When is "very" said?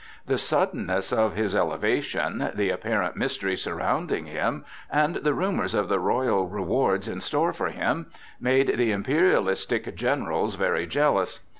10.55-10.87